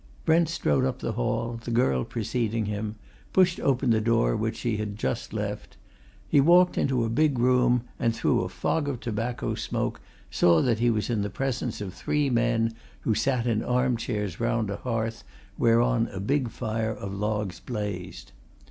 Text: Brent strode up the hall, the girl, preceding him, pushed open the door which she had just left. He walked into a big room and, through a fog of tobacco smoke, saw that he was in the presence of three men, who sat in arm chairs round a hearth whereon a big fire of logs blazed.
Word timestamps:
Brent 0.25 0.49
strode 0.49 0.83
up 0.83 0.97
the 0.97 1.11
hall, 1.11 1.59
the 1.63 1.69
girl, 1.69 2.03
preceding 2.03 2.65
him, 2.65 2.95
pushed 3.33 3.59
open 3.59 3.91
the 3.91 4.01
door 4.01 4.35
which 4.35 4.57
she 4.57 4.77
had 4.77 4.95
just 4.95 5.31
left. 5.31 5.77
He 6.27 6.41
walked 6.41 6.75
into 6.75 7.05
a 7.05 7.07
big 7.09 7.37
room 7.37 7.83
and, 7.99 8.15
through 8.15 8.41
a 8.41 8.49
fog 8.49 8.89
of 8.89 8.99
tobacco 8.99 9.53
smoke, 9.53 10.01
saw 10.31 10.59
that 10.63 10.79
he 10.79 10.89
was 10.89 11.11
in 11.11 11.21
the 11.21 11.29
presence 11.29 11.81
of 11.81 11.93
three 11.93 12.31
men, 12.31 12.73
who 13.01 13.13
sat 13.13 13.45
in 13.45 13.61
arm 13.61 13.95
chairs 13.95 14.39
round 14.39 14.71
a 14.71 14.77
hearth 14.77 15.23
whereon 15.55 16.07
a 16.07 16.19
big 16.19 16.49
fire 16.49 16.95
of 16.95 17.13
logs 17.13 17.59
blazed. 17.59 18.31